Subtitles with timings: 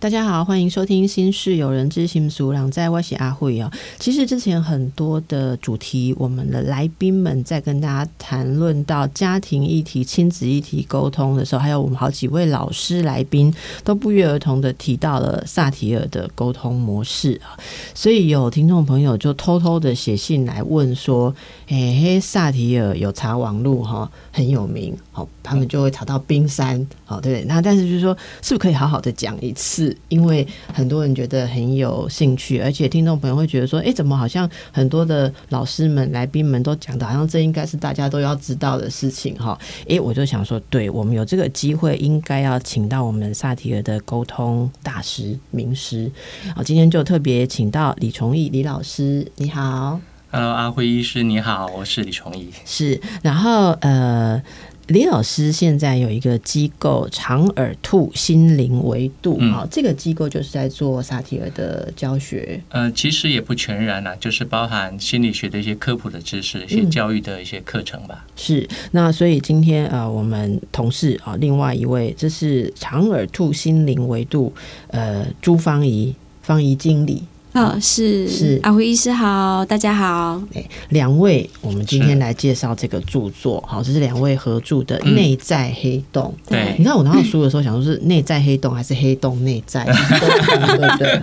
[0.00, 3.70] 大家好，欢迎收听《心事有人知心俗朗在外写阿慧哦。
[3.98, 13.54] 其实之前很多的主题，我们的来宾们在跟大家谈论到家庭议题、亲子议题沟通的时候，还有我们好几位老师来宾
[13.84, 17.52] 都不约而同的提到了萨提尔的沟通模式啊。
[17.94, 21.34] 所以有听众朋友就偷偷的写信来问说
[21.68, 27.44] ：“嘿，萨提尔有查网路哈，很有名，好，他们就会查到冰山，好，对不对？
[27.44, 39.58] 那但是就是说，是不是可以好好的讲一次？”因为很多人觉得很有兴趣，而且听众朋友会觉得说：“哎，怎么好像很多的老师们、来宾们都讲的，好像这应该是大家都要知道的事情哈。”
[39.88, 46.10] 哎，我就想说，对我们有这个机会，应该要请到我们萨提尔的沟通大师、名师。
[46.54, 50.00] 好，今天就特别请到李崇义李老师，你好。
[50.32, 52.50] Hello，阿辉医师，你好，我是李崇义。
[52.64, 54.42] 是，然后呃。
[54.90, 62.60] 李老师现在有一个机构“长耳兔心灵维度”哈，这个机构就是在做萨提尔的教学。
[62.70, 68.26] 呃，其实也不全然啦，就是包含心理学的一些科普的知识、一些教育的一些课程吧。
[68.34, 74.52] 是，那所以今天呃，我们同事啊，另外一位这是“长耳兔心灵维度”
[74.90, 77.22] 呃，朱芳怡芳怡经理。
[77.52, 80.40] 哦，是是，阿辉医师好，大家好。
[80.54, 86.32] 哎，两位，我们今天来介绍这个著作，好，这是两位合著的《内在黑洞》。
[86.48, 91.22] 对，你看我拿到书的时候，想说是内在黑洞还是黑洞内在， 对不对？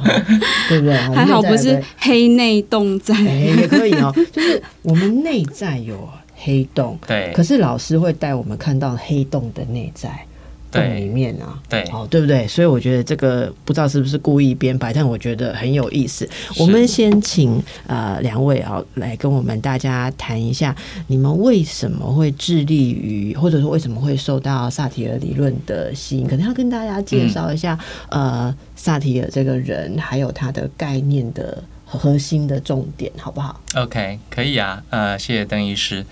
[0.67, 0.97] 对不对？
[1.15, 4.13] 还好不是黑内洞在，也可以哦。
[4.33, 10.26] 就是我们内在有黑洞，对，可是老师会带我们看到黑洞的内在。
[10.71, 12.47] 洞里面啊，对，哦，对不对？
[12.47, 16.27] 所以我觉得这个不知道是不是故意编排，但我觉得很有意思。
[16.57, 20.75] 我们先请呃两位啊来跟我们大家谈一下，
[21.07, 26.27] 你们为什么会致力于，或者说为什么会受到萨提尔理论的吸引？
[26.27, 27.77] 可能要跟大家介绍一下，
[28.09, 36.05] 呃，萨提尔这个人，还有他的概念的核心的重点，好不好？OK，可以啊，呃，谢谢邓医师。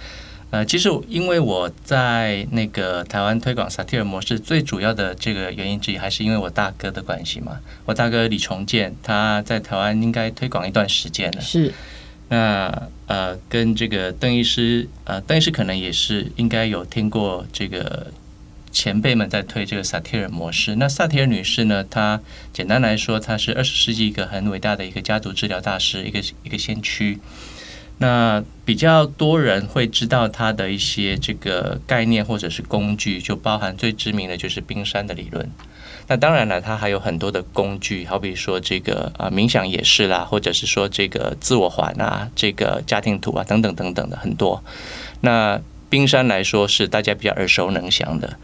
[0.55, 7.59] 呃，其实因为我在那个台湾推广萨提尔模式，最主要的这个原因之一，还是因为我大哥的关系嘛。
[7.83, 11.41] 我大哥李重建，他在台湾应该推广一段时间了。
[11.41, 11.73] 是。
[12.29, 18.07] 那呃，跟这个邓医师，呃，邓医师可能也是应该有听过这个
[18.71, 20.77] 前辈们在推这个萨提尔模式。
[20.77, 22.21] 那萨提尔女士呢，她
[22.53, 27.19] 简单来说，她是二十世纪一个很伟大的一个家族治疗大师，一个一个先驱。
[27.97, 35.49] 那比较多人会知道它的一些这个概念或者是工具，就包含最知名的就是冰山的理论。
[36.07, 44.61] 那当然了，它还有很多的工具，好比说这个啊冥想也是啦，或者是说这个自我环啊、这个家庭图啊等等等等的很多。
[45.21, 48.37] 那冰山来说是大家比较耳熟能详的。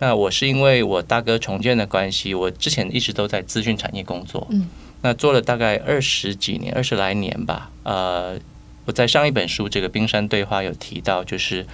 [0.00, 4.66] 那我是因为我大哥重建的关系，我之前一直都在资讯产业工作，嗯，
[5.02, 8.36] 那做了大概二十几年、二十来年吧，呃。
[8.88, 11.66] 我在上一本书《这个冰山对话》有提到，就是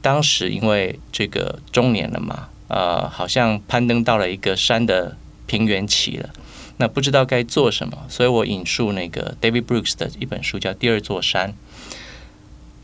[0.00, 5.16] 当时因为这个中年了嘛，呃，好像攀登到了一个山的
[5.48, 6.30] 平原期了，
[6.76, 11.50] 那不知道该做什么，所以我引述那个 David Brooks 的一本书叫《第二座山》。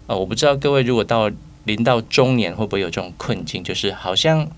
[0.09, 1.31] 呃，我不知道各位如果到
[1.63, 4.51] 临到中年会不会有这种困境，就是好像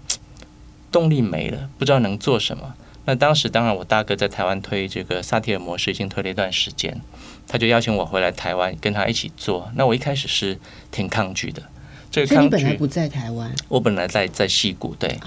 [0.90, 2.74] 动力没了，不知道能做什么。
[3.04, 7.02] 那当时当然，我大哥在台湾推这个萨提尔模式已经推了一段时间，
[7.46, 9.70] 他就邀请我回来台湾跟他一起做。
[9.74, 10.58] 那我一开始是
[10.90, 11.62] 挺抗拒的，
[12.10, 12.50] 这个抗拒。
[12.50, 15.18] 本来不在台湾，我本来在在戏谷对，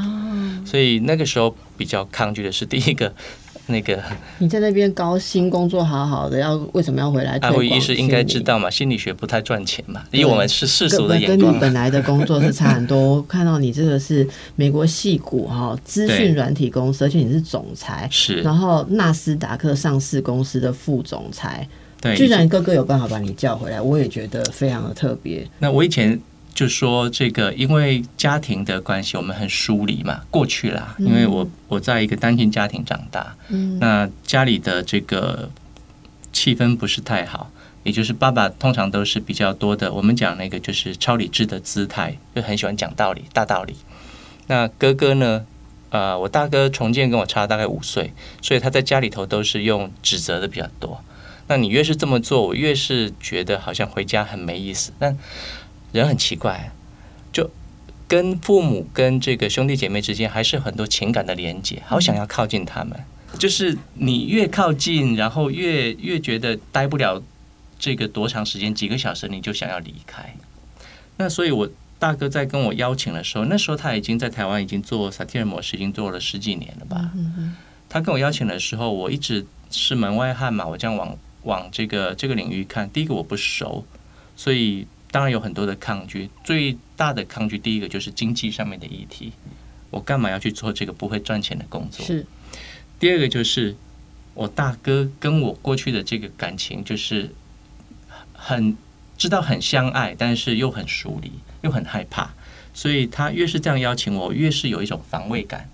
[0.65, 3.13] 所以那个时候比较抗拒的是第一个。
[3.69, 4.01] 那个
[4.37, 7.37] 你在那边高薪工作好好的，要为什么要回来？
[7.41, 11.37] 阿辉医师应该知道嘛，心理学不太赚钱嘛，因为我们是世俗的眼光。
[11.37, 13.21] 跟你本来的工作是差很多。
[13.27, 14.25] 看到你这个是
[14.55, 21.67] 美国戏股哈资讯软体公司，而且你是总裁，是然后纳斯达克上市公司的副总裁，
[22.01, 25.47] 对，居然哥哥有办法把你叫回来，我也觉得非常的特别。
[25.59, 26.19] 那我以前。
[26.57, 30.21] 就说这个，因为家庭的关系，我们很疏离嘛。
[30.31, 35.51] 过去啦，因为我我在一个单亲家庭长大，嗯，那家里的这个
[36.33, 37.51] 气氛不是太好，
[37.83, 43.75] 也就是爸爸通常都是比较多的，我们讲那个就是超理智的姿态，就很喜欢讲道理、大道理。
[44.47, 45.45] 那哥哥呢？
[45.91, 48.11] 呃，我大哥重建跟我差大概五岁，
[48.41, 50.99] 所以他在家里头都是用指责的比较多。
[51.47, 54.91] 那你越是这么做，我越是觉得好像回家很没意思。
[54.99, 55.17] 但
[55.91, 56.71] 人很奇怪，
[57.31, 57.49] 就
[58.07, 62.99] 跟父母、跟这个兄弟姐妹之间，还是很多情感的连接，好想要靠近他们。
[63.37, 67.21] 就是你越靠近，然后越越觉得待不了
[67.77, 70.35] 这个多长时间，几个小时你就想要离开。
[71.17, 77.11] 那所以，我大哥在跟我邀请的时候，那时候他已经在台湾已经做萨提尔模式，已经做了十几年了吧。
[77.89, 81.17] 他跟我邀请的时候，我一直是门外汉嘛，我这样往
[81.47, 83.85] 往这个这个领域看，第一个我不熟，
[84.35, 86.29] 所以当然有很多的抗拒。
[86.43, 89.31] 最大的抗拒，第一个就是经济上面的议题，
[89.89, 92.05] 我干嘛要去做这个不会赚钱的工作？
[92.05, 92.25] 是。
[92.99, 93.75] 第二个就是
[94.33, 97.33] 我大哥跟我过去的这个感情，就是
[98.33, 98.75] 很
[99.17, 102.29] 知道很相爱，但是又很疏离，又很害怕，
[102.73, 105.69] 所以他越是这样邀请我，越是有一种防卫感。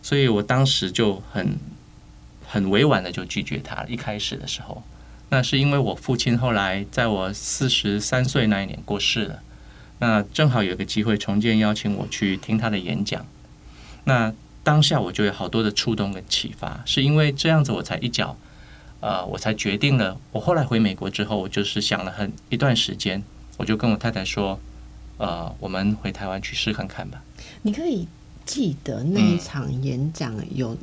[0.00, 1.58] 所以我当时就很
[2.50, 3.86] 很委婉的就拒绝他了。
[3.88, 4.82] 一开始的时候，
[5.28, 9.42] 那是因为我父亲后来在我四十三岁那一年过世了，
[9.98, 13.24] 那正好有个机会重建邀请我去听他的演讲。
[14.04, 14.32] 那
[14.64, 18.36] 当下我就有好多的触动跟启发，是因为这样子我才一脚，
[19.00, 20.18] 呃，我才决定了。
[20.32, 23.22] 我后来回美国之后，我就是想了很一段时间，
[23.58, 24.58] 我就跟我太太说，
[25.18, 27.22] 呃，我们回台湾去试看看吧。
[27.62, 28.08] 你可以。
[28.48, 30.74] 记得那一场演讲有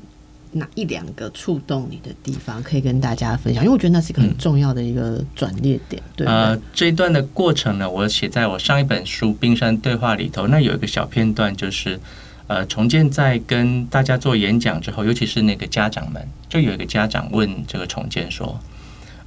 [0.57, 3.61] 哪一两个触动你的地方，可以跟大家分享？
[3.61, 6.01] 因为我觉得那是一个很重要的一个转捩点。
[6.15, 10.47] 对，呃，这一段的过程呢，我写在我上一本书《冰山对话》里头。
[10.47, 11.99] 那有一个小片段，就是
[12.47, 18.57] 呃，重建在跟大家做演讲之后，尤其是那个家长们，就有一个家长问这个重建说：“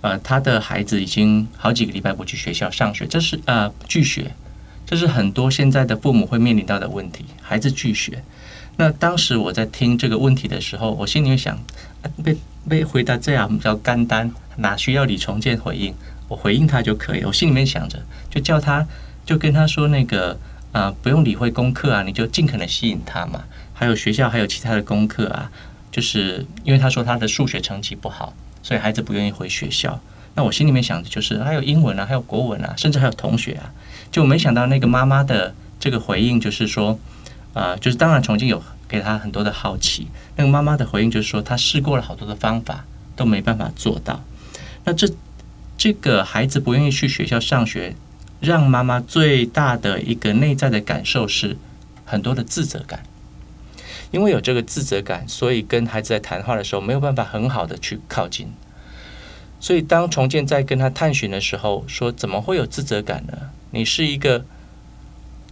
[0.01, 4.33] 呃，他的孩子已经好几个礼拜不去学校上学，这是呃拒学。”
[4.87, 8.25] 这是很多现在的父母会面临到的问题，孩子拒学。
[8.79, 11.59] 那当时我在听这个问题的时候，我心里面想，
[12.23, 12.37] 被
[12.69, 15.93] 被回答这样比较干单，哪需要李重建回应？
[16.29, 17.25] 我回应他就可以。
[17.25, 17.99] 我心里面想着，
[18.31, 18.87] 就叫他，
[19.27, 20.39] 就跟他说那个
[20.71, 23.43] 啊，不用理会功课啊，你就尽可能吸引他嘛。
[23.75, 25.51] 还有学校还有其他的功课啊，
[25.91, 28.33] 就是因为他说他的数学成绩不好，
[28.63, 30.01] 所以孩子不愿意回学校。
[30.35, 33.73] 那我心里面想的就是，还有英文啊，还有国文啊，甚至还有同学啊。
[34.13, 36.97] 就没想到那个妈妈的这个回应，就是说，
[37.59, 40.07] 啊，就是当然重庆有给他很多的好奇。
[40.37, 42.85] 那个妈妈的回应就是说，她试过了好多的方法，
[43.17, 44.23] 都没办法做到。
[44.85, 45.11] 那这
[45.77, 47.97] 这个孩子不愿意去学校上学，
[48.39, 51.57] 让妈妈最大的一个内在的感受是
[52.05, 53.03] 很多的自责感。
[54.13, 58.53] 因为有这个自责感，所以跟孩子在谈话的时候没有办法很好的去靠近。
[59.61, 63.51] 所以当重建在跟他探寻的时候，说怎么会有自责感呢？
[63.73, 64.45] 你是一个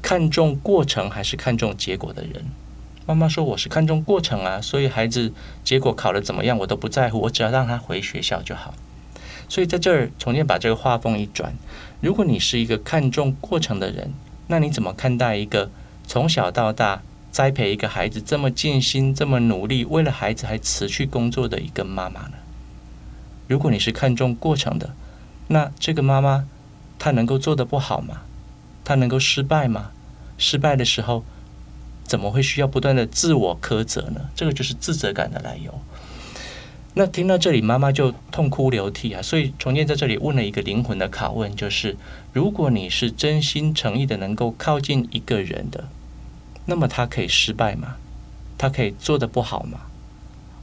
[0.06, 2.44] 看重过程还是看重结果的人？
[3.06, 5.32] 妈妈说我是看重过程啊，所以孩子
[5.64, 8.72] 结果考的怎么样我都不在乎，我只要让他回学校就好。
[9.48, 11.52] 所以在这儿重新把这个画风一转，
[12.00, 14.12] 如果你是一个看重过程的人，
[14.46, 15.72] 那你怎么看待一个
[16.06, 17.02] 从小到大
[17.32, 22.34] 栽培一个孩子这么尽心、这么努力，为了孩子还辞去工作的一个妈妈呢？
[23.48, 24.94] 如果你是看重过程的，
[25.48, 26.46] 那这个妈妈。
[26.98, 28.22] 她能够做的不好吗？
[28.84, 29.90] 她能够失败吗？
[30.38, 31.24] 失败的时候，
[32.04, 34.20] 怎么会需要不断的自我苛责呢？
[34.34, 35.72] 这个就是自责感的来由。
[36.94, 39.20] 那听到这里，妈妈就痛哭流涕啊！
[39.20, 41.94] 所以重建在这里问了一个灵魂的拷问，就是：
[42.32, 45.88] 如果你是真心诚意的能够靠近一个人的，
[46.64, 47.96] 那么他可以失败吗？
[48.56, 49.80] 他可以做的不好吗？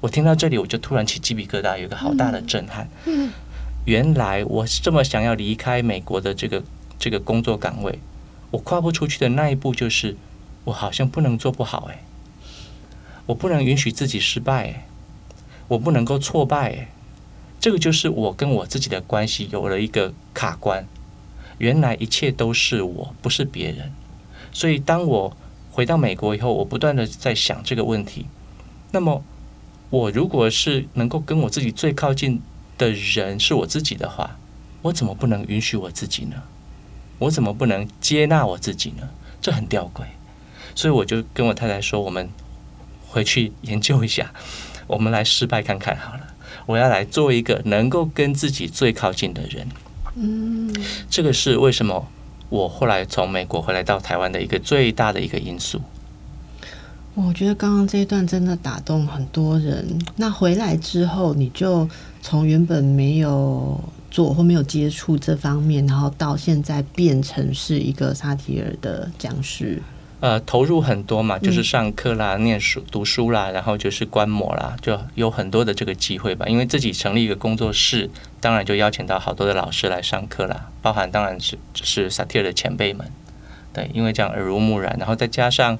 [0.02, 2.90] 我听到这里，我就突然起鸡皮疙瘩，有一个好大的震撼。
[3.86, 6.63] 原来我是这么想要离开美国的这个
[6.98, 8.00] 这个工作岗位，
[8.53, 10.15] 我跨不出去的那一步就是，
[10.65, 12.03] 我好像不能做不好哎，
[13.25, 14.88] 我不能允许自己失败哎，
[15.69, 16.88] 我不能够挫败哎，
[17.60, 20.86] 这个就是我跟我自己的关系有了一个卡关。
[21.57, 23.91] 原来一切都是我，不是别人。
[24.51, 25.36] 所以当我
[25.72, 28.27] 回到美国以后，我不断的在想这个问题。
[28.91, 29.24] 那么
[29.89, 32.41] 我如果是能够跟我自己最靠近。
[32.75, 34.39] 的人是我自己的话，
[34.81, 36.41] 我怎么不能允许我自己呢？
[37.20, 39.08] 我怎么不能接纳我自己呢？
[39.41, 40.03] 这很吊诡，
[40.75, 42.29] 所以我就跟我太太说：“我们
[43.08, 44.32] 回去研究一下，
[44.88, 46.22] 我们来失败看看好了。
[46.65, 49.67] 我要来做一个能够跟自己最靠近的人。”
[50.15, 50.74] 嗯，
[51.10, 52.08] 这个是为什么
[52.50, 55.82] 我后来从美国回来到台湾的一个最大的一个因素。
[57.15, 60.00] 我觉得刚刚这一段真的打动很多人。
[60.15, 61.88] 那回来之后，你就
[62.22, 63.79] 从原本没有
[64.13, 69.82] 做或没有接触这方面，然后到现在变成是一个萨提尔的讲师。
[70.20, 76.46] 呃，投入很多嘛，就是上课啦、念书、读书啦，然后就是观摩啦，就有很多的这个机会吧。
[76.46, 78.08] 因为自己成立一个工作室，
[78.39, 83.05] 当然就邀请到好多的老师来上课啦，包含当然是是萨提尔的前辈们。
[83.74, 85.79] 对，因为这样耳濡目染，然后再加上。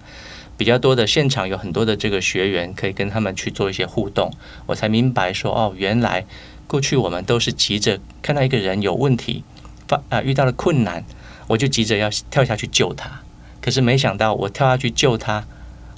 [0.56, 4.32] 比较多的现场有很多的这个学员可以跟他们去做一些互动，
[4.68, 6.24] 我才明白说哦，原来
[6.68, 9.44] 过去我们都是急着看到一个人有问题，
[9.88, 11.04] 发啊遇到了困难，
[11.48, 13.22] 我就急着要跳下去救他。
[13.62, 15.46] 可是没想到我跳下去救他，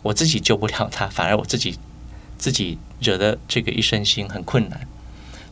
[0.04, 1.78] 我自己救不了他，反而我自己
[2.38, 4.88] 自己惹得这个一身心很困难。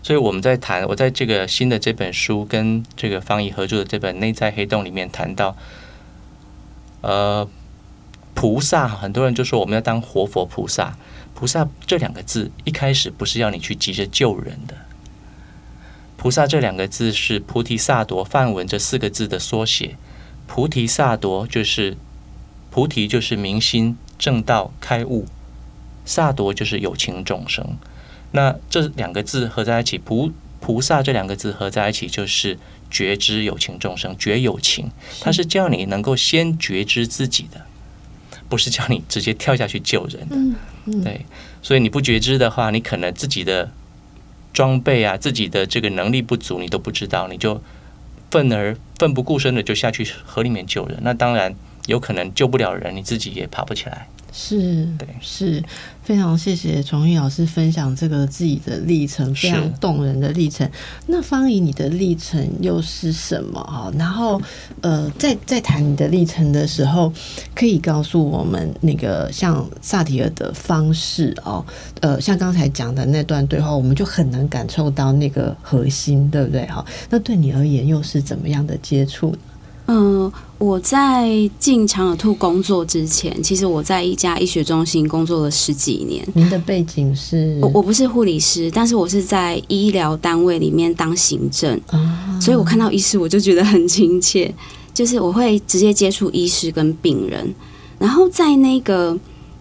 [0.01, 5.55] 所以我们在谈，我在这个新的这本书跟这个方怡合作的这本《内在黑洞》里面谈到，
[7.01, 7.47] 呃。
[8.35, 10.97] 菩萨，很多人就说我们要当活佛菩萨。
[11.35, 14.75] 菩萨这两个字一开始不是要你去急着救人的。
[16.17, 19.95] 菩萨这两个字是菩提萨埵梵文这四个字的缩写。
[20.47, 21.97] 菩提萨埵就是
[22.69, 25.25] 菩提，就是明心正道开悟；
[26.05, 27.77] 萨埵就是有情众生。
[28.31, 32.57] 那这两个字合在一起，菩菩萨这两个字合在一起就是
[32.89, 34.89] 觉知有情众生，觉有情。
[35.21, 37.61] 它是叫你能够先觉知自己的。
[38.49, 41.25] 不是叫你直接跳下去救人的，对，
[41.63, 43.71] 所以你不觉知的话，你可能自己的
[44.53, 47.59] 装备啊，自己的这个能力不足，你都不知道，你就
[48.29, 51.53] 愤而奋不顾身的就下去河里面救人，那当然
[51.87, 54.07] 有可能救不了人，你自己也爬不起来。
[54.35, 55.63] 是，对，是
[56.01, 60.67] 非常谢谢崇义老师分享这个自己的历程，非常动人的历程。
[61.05, 63.93] 那方怡，你的历程又是什么啊？
[63.95, 64.41] 然后，
[64.81, 67.13] 呃，在在谈你的历程的时候，
[67.53, 71.63] 可以告诉我们那个像萨提尔的方式哦，
[72.01, 76.65] 呃，像刚才讲的那段对话，我们就很难感受到那个核心，对不对？
[76.65, 79.35] 哈，那对你而言又是怎么样的接触？
[79.85, 86.25] 嗯，我在进长耳兔工作之前，其实我在一家医学中心工作了十几年。
[86.33, 87.59] 您的背景是？
[87.61, 91.77] 我我不是护理师，但是我是在医疗单位里面当行政，
[92.39, 94.53] 所以我看到医师我就觉得很亲切，
[94.93, 97.53] 就是我会直接接触医师跟病人，
[97.99, 99.17] 然后在那个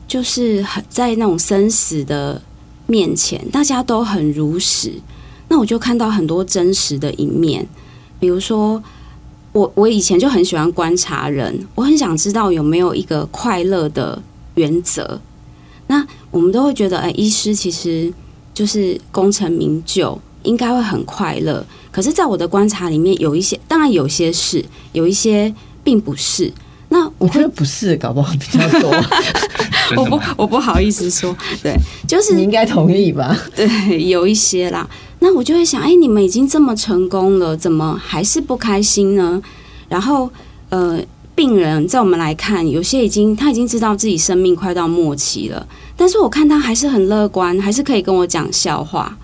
[0.06, 2.40] 就是很在那种生死的
[2.86, 4.92] 面前，大家都很如实，
[5.48, 7.66] 那我就看到很多真实的一面，
[8.20, 8.80] 比如说。
[9.52, 14.22] 我我以前就很喜欢观察人，我很想知道有没有一个快乐的
[14.54, 15.20] 原则。
[15.88, 18.12] 那我们都会觉得，哎，医师其实
[18.54, 21.64] 就是功成名就，应该会很快乐。
[21.90, 25.54] 可是，在我的观察里面，有一些，当然有些是，有一些
[25.84, 26.50] 并不是。
[27.02, 28.90] 那我觉得不是，搞不好比较多。
[29.96, 33.36] 我不，我不好意思说，对，就是你应该同意吧？
[33.54, 34.88] 对，有一些啦。
[35.18, 39.40] 那我就会想，哎，你们已经这么成功了，怎么还是不开心呢？
[39.88, 40.30] 然后，
[40.70, 40.98] 呃，
[41.34, 45.66] 病人在我们来看，有些已经他已经知道自己生命快到末期了，
[45.96, 49.16] 但是我看他还是很乐观，还是可以跟我讲笑话。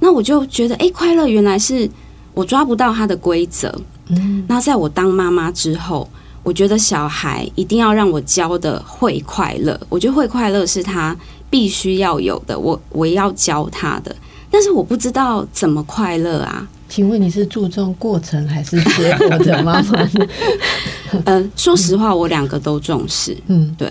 [0.00, 1.88] 那我就觉得，哎，快乐原来是
[2.34, 3.74] 我抓不到他的规则。
[4.08, 6.08] 嗯，那在我当妈妈之后，
[6.42, 9.78] 我觉得小孩一定要让我教的会快乐。
[9.88, 11.16] 我觉得会快乐是他
[11.48, 14.14] 必须要有的，我我要教他的。
[14.50, 16.68] 但是我不知道怎么快乐啊？
[16.88, 20.10] 请问你是注重过程还是结果的妈妈？
[21.24, 23.36] 呃，说实话，我两个都重视。
[23.46, 23.90] 嗯，对。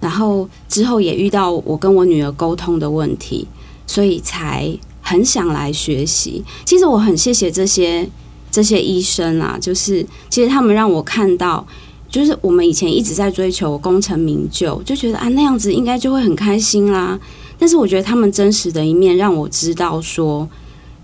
[0.00, 3.46] 然后之后也遇到我跟我女儿沟通的问题，
[3.86, 6.44] 所以才很想来学习。
[6.64, 8.08] 其实我很谢谢这些
[8.54, 11.66] 这些医生啊，就是其实他们让我看到，
[12.08, 17.18] 就是我们以前一直在追求功成名就，就觉得啊那样子应该就会很开心啦。
[17.58, 20.48] 但是我觉得他们真实的一面让我知道，说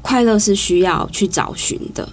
[0.01, 2.09] 快乐是需要去找寻的。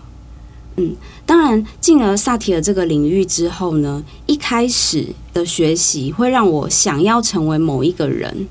[0.78, 8.48] 嗯，当然进了萨提尔这个领域之后呢，一开始的学习会让我想要成为某一个人，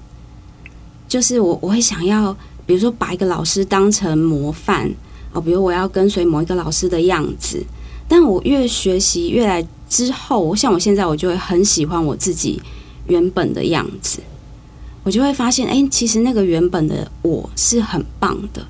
[1.08, 4.88] 就是我我会想要，比如说把一个老师当成模范
[5.36, 7.62] 啊，比如我要跟随某一个老师的样子。
[8.08, 12.62] 但我越学习越来之后，像我现在我就会很喜欢我自己
[13.08, 14.20] 原本的样子。
[15.02, 18.66] 我就会发现，哎，其实那个原本的我是很棒的，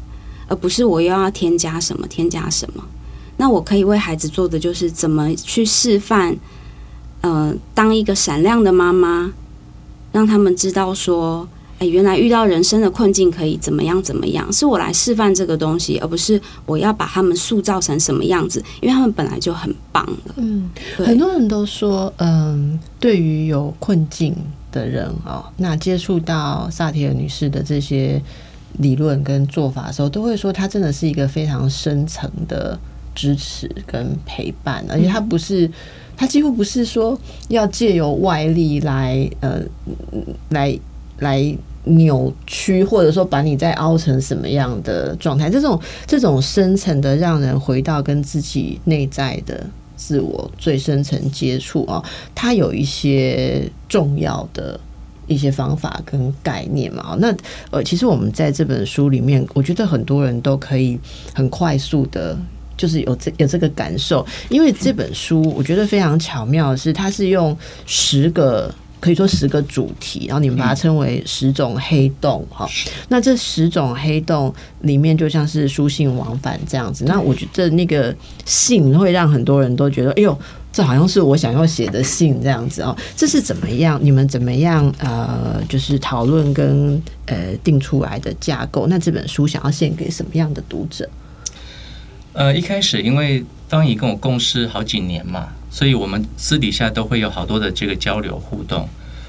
[0.49, 2.83] 而不是我又要添加什么添加什么。
[3.39, 6.37] 那我可以为孩子做的就是怎么去示范，
[7.21, 9.33] 呃，当一个闪亮的妈妈，
[10.13, 11.47] 让他们知道说，
[11.79, 20.35] 哎，原来遇到人生的困境可以怎么样怎么样，是我来示范这个东西，而不是我要把他们塑造成什么样子，因为他们本来就很棒了。
[20.37, 24.35] 嗯，很多人都说，嗯，对于有困境。
[24.73, 28.21] 的人哦，那接触到萨提尔女士的这些
[28.79, 32.79] 理论跟做法的时候，都会说她真的是一个非常深层的
[33.15, 35.71] 支持跟陪伴，而且她不是，
[36.15, 37.19] 她几乎不是说
[37.49, 39.63] 要借由外力来呃
[40.51, 40.79] 来
[41.19, 45.49] 来扭曲，或者说把你再凹成什么样的状态。
[45.49, 49.65] 这种这种深层的，让人回到跟自己内在的
[49.97, 52.03] 自我最深层接触啊，
[52.35, 54.79] 它有一些重要的
[55.29, 57.17] 一些方法跟概念嘛。
[57.21, 57.33] 那
[57.71, 60.99] 呃，其实我们在这本书里面，我觉得很多人都可以
[61.33, 62.37] 很快速的，
[62.77, 67.57] 就是有这有这个感受，因为这本书我觉得非常巧妙的是，它是用
[67.87, 68.75] 十个。
[69.07, 72.69] 可以说十个主题，然后你们把它称为十种黑洞哈。
[73.09, 77.05] 那这十种黑洞里面就像是书信往返这样子。
[77.05, 78.13] 那我觉得那个
[78.45, 80.37] 信会让很多人都觉得，哎呦，
[80.73, 82.97] 这好像是我想要写的信这样子哦。
[83.15, 83.97] 这是怎么样？
[84.03, 84.93] 你们怎么样？
[84.99, 88.89] 呃，就是讨论跟呃定出来的架构。
[88.89, 91.09] 那这本书想要献给什么样的读者？
[92.33, 95.51] 呃，一开始因为方怡跟我共事好几年嘛。
[95.69, 98.89] 所以我们私底下都会有好多的这个交流互动，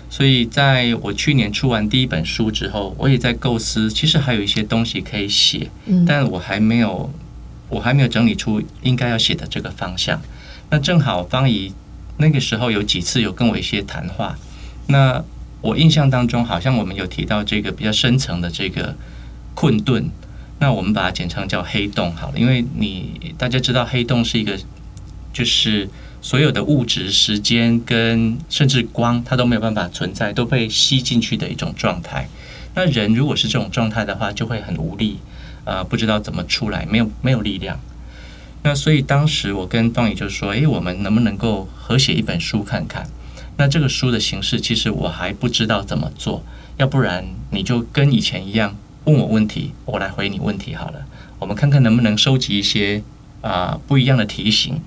[0.09, 5.69] 所以在我去年出完第一本书之后，我也在构思，其实还有一些东西可以写，
[6.05, 7.11] 但我还没有，
[7.67, 10.21] 我还没有整理出应该要写的这个方向。
[10.69, 11.73] 那正好方怡
[12.17, 14.37] 那个时候有几次有跟我一些谈话，
[14.87, 15.21] 那
[15.59, 18.95] 我印象当中好像我们有提到这个比较深层的这个
[19.53, 20.09] 困顿，
[20.59, 24.57] 那我们把它简称叫黑洞好了，因为你大家知道黑洞是一个
[25.33, 25.89] 就是。
[26.21, 32.27] 所有的物质、时间跟甚至光，它都没有办法存在，都被吸进去的一种状态。
[32.75, 35.19] 那人如果是这种状态的话，就会很无力，
[35.63, 37.79] 呃，不知道怎么出来，没有没有力量。
[38.63, 43.07] 那所以当时我跟方宇就说：“诶，我们能不能够合写一本书看看？”
[43.57, 46.43] 那这个书的形式，其实我还不知道怎么做。
[46.77, 51.05] 要不然你就跟以前一样问我问题，我来回你问题好了。
[51.39, 53.01] 我们看看能不能收集一些
[53.41, 54.81] 啊不一样的题型。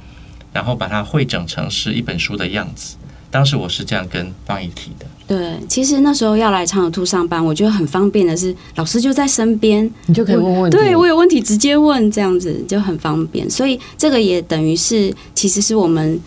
[0.53, 2.97] 然后把它汇整成是一本书的样子。
[3.31, 5.07] 当时我是这样跟方怡提的。
[5.29, 10.77] 对，其实那时候要来长友兔上班，我觉得很方便的是，老师就在身边，你就可以问问题。
[10.77, 13.49] 对我有问题直接问，这样子就很方便。
[13.49, 16.21] 所以这个也等于是，其实是我们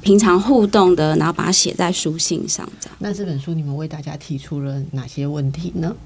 [0.00, 2.64] 平常互动的，然后把它写在书信上。
[2.78, 2.96] 这样。
[3.00, 5.96] 那这本书你们为大家提出了哪些问题呢？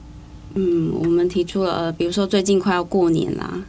[0.55, 3.61] 嗯，我们提出了，比如说最近快要过年啦。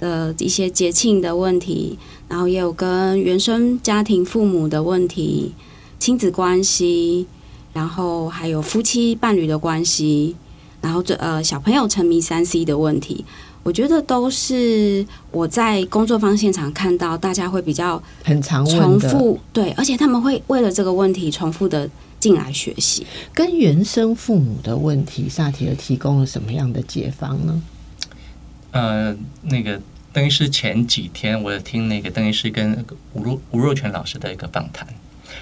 [0.00, 1.96] 的一些节庆的问题，
[2.28, 5.52] 然后也有跟原生家庭父母的问题、
[5.98, 7.26] 亲子关系，
[7.72, 10.34] 然后还有夫妻伴侣的关系，
[10.80, 13.24] 然后这呃小朋友沉迷三 C 的问题，
[13.62, 23.06] 我觉得都是我在工作坊现场看到大家会比较很常重复对，而且他们会为了这个问题重复的进来学习。
[23.34, 27.62] 跟原生父母的问题，萨提尔提供了什么样的解方呢？
[28.72, 29.80] 呃，那个
[30.12, 34.86] 邓医师前几天，我有听那个邓医师跟吴若吴若泉老师的一个访谈。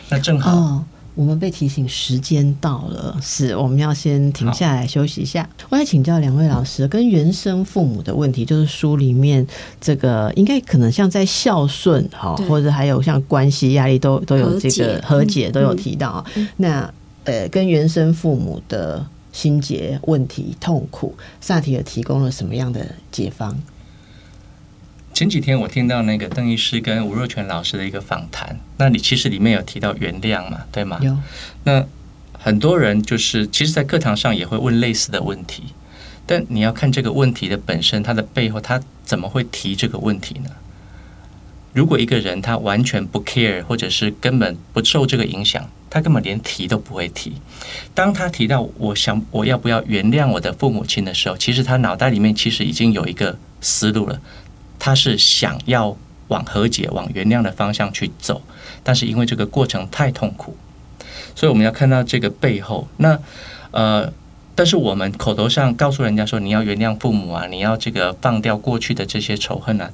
[0.09, 0.83] 那正好，
[1.15, 5.49] 我们被提醒时间到了，是我们要先停下来休息一下。
[5.69, 9.47] 我想请教两位老师，跟原生父母的问题，就是书里面
[9.81, 16.25] 这个应该可能像在孝顺哈，或者还有像关系压力都都有这个和解都有提到。
[16.57, 16.91] 那
[17.25, 19.05] 呃，跟原生父母的。
[19.39, 23.55] 心结问题、痛苦，萨提尔提供了什么样的解方？
[25.15, 30.99] 前几天我听到那个邓医师跟吴若泉老师的一个访谈，那你其实里面有提到原谅嘛，对吗？
[31.01, 31.17] 有。
[31.63, 31.87] 那
[32.33, 35.63] 很多人就是，其实，在课堂上也会问类似的问题，
[36.27, 40.51] 但你要看这个问题的本身，它的背后，他怎么会提这个问题呢？
[41.79, 45.65] 如果一个人他完全不 care，或者是根本不受这个影响。
[45.91, 47.33] 他根本连提都不会提。
[47.95, 54.21] 当他提到我想我要不要原谅我的父母亲的时候，其实他脑袋里面其实已经有一个思路了。
[54.79, 58.43] 他是想要往和解、往原谅的方向去走，
[58.83, 60.57] 但是因为这个过程太痛苦，
[61.35, 62.87] 所以我们要看到这个背后。
[62.99, 63.19] 那
[63.71, 64.13] 呃，
[64.55, 69.91] 但是我们口头上告诉人家说你要原谅父母啊，你要这个放掉过去的这些仇恨啊，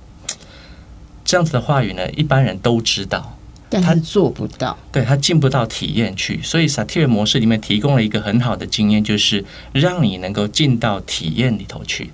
[1.24, 3.36] 这样子的话语呢，一般人都知道。
[3.70, 12.10] 但他做不到，对他进不到体验去，所以萨提尔模式里面提供了一个很好的经验，就是让你能够进到体验里头去。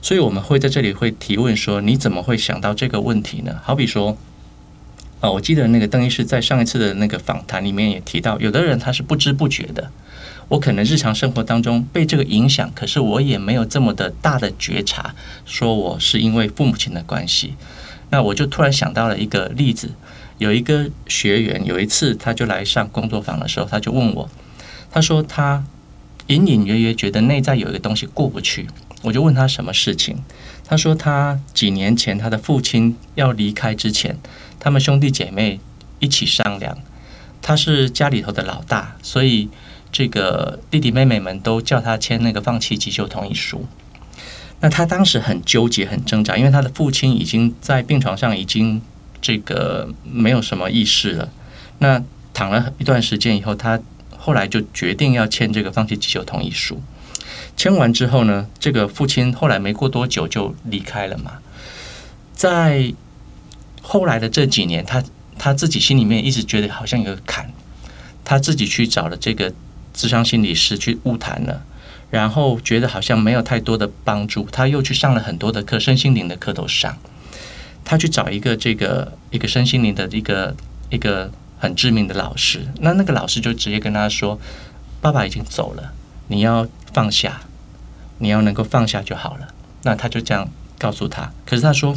[0.00, 3.58] 所以我们会在这里会提问说：你怎么会想到这个问题呢？
[3.64, 4.16] 好比说，
[5.18, 9.90] 啊，我记得那个邓医师在上一次的那个访谈里面也提到，有的人他是不知不觉的，
[10.46, 17.54] 我可能日常生活当中被这个影响，可是我也没有这么的大的觉察，说我是因为父母亲的关系。
[18.10, 19.90] 那我就突然想到了一个例子。
[20.38, 24.28] 有一个学员，有一次他就来上工作坊的时候，他就问我，
[24.90, 25.64] 他说他
[26.26, 28.68] 隐隐约约觉得内在有一个东西过不去。
[29.02, 30.18] 我就问他什么事情，
[30.64, 34.18] 他说他几年前他的父亲要离开之前，
[34.58, 35.58] 他们兄弟姐妹
[36.00, 36.76] 一起商量，
[37.40, 39.48] 他是家里头的老大，所以
[39.90, 43.64] 这个弟弟妹妹们都叫他签那个放弃急救同意书。
[44.60, 48.80] 那他当时很纠结、很挣扎，因为他的父亲已经在病床上已经。
[49.18, 51.28] 这个没有什么意识了。
[51.78, 52.00] 那
[52.32, 53.80] 躺了一段时间以后，他
[54.16, 56.80] 后来就决定要签这个放弃急救同意书。
[57.56, 61.38] 签完之后呢，这个父亲后来没过多久就离开了嘛。
[62.34, 62.92] 在
[63.82, 65.02] 后来的这几年，他
[65.36, 67.50] 他自己心里面一直觉得好像有个坎，
[68.22, 69.52] 他自己去找了这个
[69.92, 71.64] 智商心理师去误谈了，
[72.10, 76.96] 然后觉得好像没有太多的帮助，他又去上了很多的课，身心灵的课都上。
[77.84, 80.54] 他去找一个这个一个身心灵的一个
[80.90, 84.38] 一个很知名的老师，那那个老师就直接跟他说
[85.00, 85.92] ：“爸爸已经走了，
[86.28, 87.40] 你要放下，
[88.18, 89.48] 你要能够放下就好了。”
[89.82, 91.96] 那他就这样告诉他，可是他说：“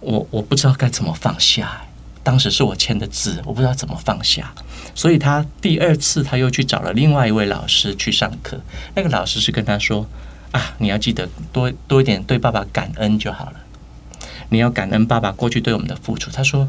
[0.00, 1.82] 我我不知道该怎么放下。”
[2.22, 4.52] 当时是我签的字，我不知道怎么放下，
[4.94, 8.60] 所以他第二次他又去找了另外一位老师去上课。
[8.94, 10.06] 那个老师是跟他说
[10.52, 13.54] ：“啊，你要记得多多一点对爸爸感恩就好了。
[14.50, 16.68] 你要感恩爸爸过去对我们的付出。”他说：“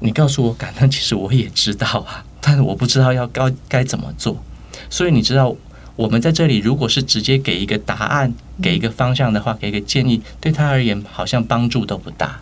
[0.00, 4.42] 你告诉我感恩，其实我也知道啊， 但是我不知道要该该怎么做。
[4.88, 5.54] 所以你知道，
[5.96, 12.40] 我们在这里如果是直接给一个答案、给一个方向的话，给一个建议，对他而言好像帮助都不大。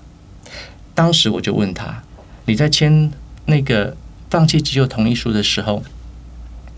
[0.95, 2.03] 当时我就问他。”
[2.47, 3.13] 你在签
[3.45, 3.95] 那个
[4.31, 5.83] 放弃急救同意书的时候，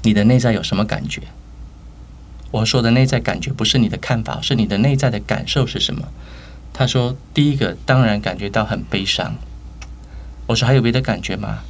[0.03, 1.23] 你的内在有什么感觉？
[2.53, 6.09] 我说的内在感觉不是你的看法，是你的内在的感受是什么？
[6.73, 9.35] 他说：第一个当然感觉到很悲伤。
[10.47, 11.61] 我说还有别的感觉吗？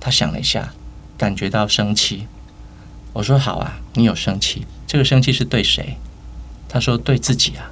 [0.00, 0.72] 他想了一下，
[1.18, 2.28] 感觉到生气。
[3.12, 5.96] 我说好啊，你有生气，这个生气是对谁？
[6.68, 7.70] 他说对自己啊。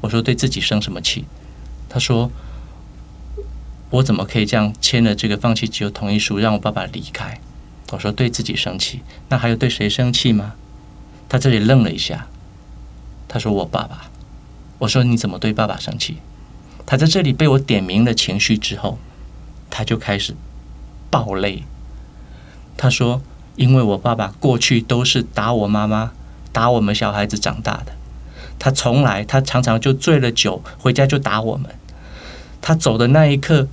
[0.00, 1.24] 我说对自己生什么气？
[1.88, 2.30] 他说。
[3.94, 7.38] 我怎么可以这样签了这个放弃急救同意书，让我爸爸离开？
[7.92, 10.54] 我说对自己生气，那还有对谁生气吗？
[11.28, 12.26] 他这里愣了一下，
[13.28, 14.10] 他说我爸爸。
[14.78, 16.16] 我说你怎么对爸爸生气？
[16.84, 18.98] 他在这里被我点名了情绪之后，
[19.70, 20.34] 他就开始
[21.08, 21.62] 爆泪。
[22.76, 23.22] 他说
[23.54, 26.10] 因为我爸爸过去都是打我妈妈、
[26.50, 27.92] 打我们小孩子长大的，
[28.58, 31.72] 他从来他常常就醉了酒回家就打我们。
[32.60, 33.68] 他走的那一刻。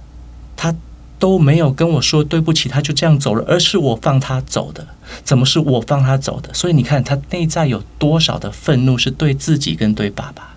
[0.61, 0.75] 他
[1.17, 4.85] 都没有跟我说对不起，他就这样走了，而是我放他走的。
[5.23, 6.53] 怎么是我放他走的？
[6.53, 10.55] 所以你看，他内在有多少的愤怒是对自己跟对爸爸？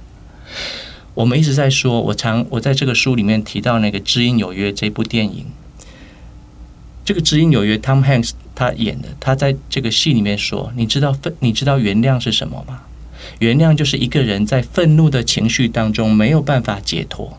[1.14, 5.46] 我们一直在说，我常我在这个书里面提到那个《知音有约》这部电影。
[7.02, 12.82] 这个《知音有约》，Tom Hanks 他演的，他在这个戏里面说：“你知道愤，你知道原谅是什么吗？
[13.38, 17.38] 原谅就是一个人在愤怒的情绪当中没有办法解脱，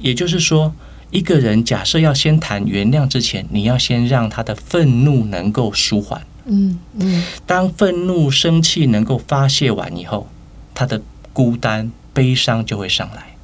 [0.00, 0.74] 也就是说。”
[1.12, 6.26] 一个人假设要先谈原谅之前，你要先让他的愤怒能够舒缓。
[6.46, 10.26] 嗯嗯，当愤怒、生气能够发泄完以后，
[10.74, 11.02] 他的
[11.34, 13.36] 孤单、悲伤就会上来。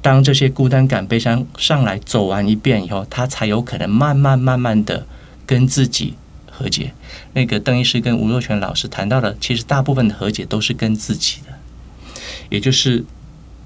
[0.00, 5.04] 当这些孤单感、悲伤上来走完一遍以后，他才有可能慢慢、慢慢的
[5.44, 6.14] 跟自己
[6.48, 6.92] 和解。
[7.32, 11.52] 那个邓医师跟吴若泉老师谈到的，其实大部分的和解都是跟自己的，
[12.48, 13.04] 也就是。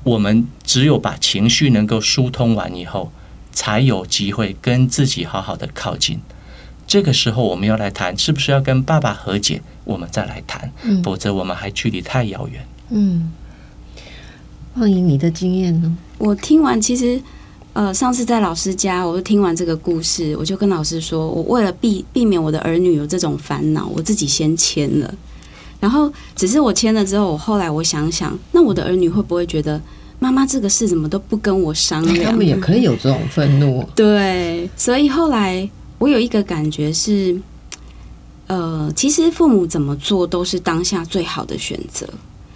[0.03, 3.13] 我们只有把情绪能够疏通完以后，
[3.53, 6.21] 才有机会跟自己好好的靠近。
[6.87, 10.73] 这个时候，我们要来谈是不是要跟爸爸和解，我们再来谈，
[11.05, 12.67] 否则我们还距离太遥远。
[12.89, 13.31] 嗯，
[14.75, 15.97] 欢迎你的经验呢？
[16.19, 17.23] 我听完，其实
[17.75, 25.15] 呃，上次在老师家，我就听完这个故事，我就跟老师说，我为了避避免我的儿女有这种烦恼，我自己先签了。
[25.81, 29.81] 然后，只是我签了之后，我后来我想想，那我的儿女会不会觉得
[30.19, 32.31] 妈妈这个事怎么都不跟我商量？
[32.31, 33.83] 他们也可以有这种愤怒。
[33.97, 37.35] 对，所以后来我有一个感觉是，
[38.47, 42.07] 呃，其实父母怎么做都是当下最好的选择。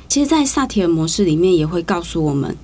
[0.06, 2.54] 其实，在萨提尔模式里面也会告诉我们，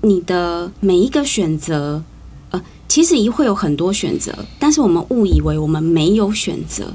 [0.00, 2.02] 你的每一个选择，
[2.50, 6.90] 呃，其实也会有很多选择，但是我们误以为我们没有选择。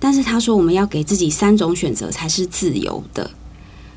[0.00, 3.30] 但是他说，我们要给自己三种选择才是自由的。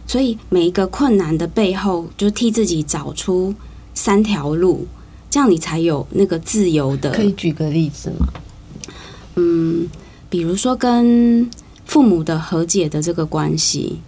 [0.08, 3.54] 所以每一个困难的背后，就替自己找出
[3.94, 4.88] 三条路，
[5.30, 7.12] 这样你才有那个自由的。
[7.12, 8.28] 可以举个例子吗？
[9.36, 9.88] 嗯，
[10.30, 11.50] 比如说跟
[11.86, 14.00] 父母的和解的这个关系，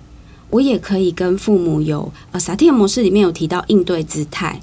[0.50, 4.60] 我也可以跟父母有呃，萨提尔模式里面有提到应对姿态，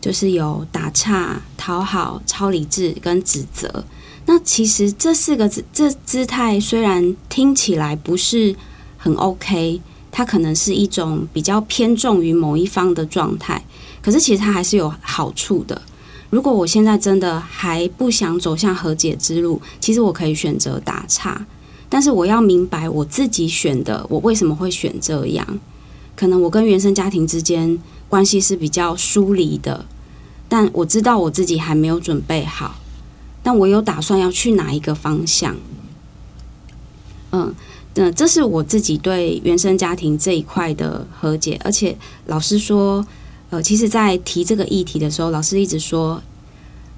[0.00, 3.84] 就是有打岔、讨好、超理智跟指责。
[4.32, 8.54] 那其实这四个姿这姿态虽然听起来不是
[8.96, 9.80] 很 OK，
[10.12, 13.60] 它可能是一种比较偏重于某一方的状态，
[14.00, 15.82] 可是其实它还是有好处的。
[16.30, 21.44] 如果我现在真的还不想走向和解之路，其实我可以选择打岔，
[21.88, 25.44] 但是我要明白我自己选的，我为什么会选这样？
[26.14, 27.76] 可能我跟原生家庭之间
[28.08, 29.84] 关系是比较疏离的。
[30.48, 32.76] 但我知道我自己还没有准备好，
[33.42, 35.56] 但我有打算要去哪一个方向。
[37.32, 37.54] 嗯，
[37.94, 41.60] 那，这是我自己对原生家庭这一块的和解。
[41.64, 43.06] 而且老师说，
[43.50, 46.22] 呃，其实，在提这个议题的时候，老师一直说，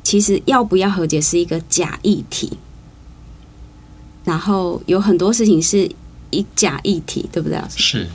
[0.02, 2.52] 其实要不要和解是一个假议题。
[4.24, 5.90] 然后有很多事情是
[6.30, 7.58] 一假议题，对不对？
[7.76, 8.06] 是。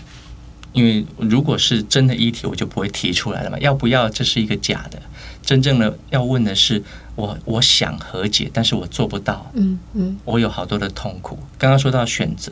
[0.74, 3.58] 因为如果是真的议题，我就不会提出来了嘛。
[3.60, 4.08] 要不要？
[4.10, 5.02] 这是一个假的。
[5.48, 6.84] 真正的要问的是，
[7.16, 9.50] 我我想和解，但是我做不到。
[9.54, 11.40] 嗯嗯，我有好多的痛苦。
[11.58, 12.52] 刚刚说到选择，